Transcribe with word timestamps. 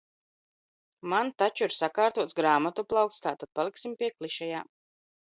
Man 1.11 1.27
taču 1.41 1.65
ir 1.67 1.75
sakārtots 1.75 2.37
grāmatu 2.39 2.85
plaukts, 2.95 3.21
tātad 3.27 3.53
paliksim 3.61 3.95
pie 4.01 4.11
klišejām. 4.15 4.73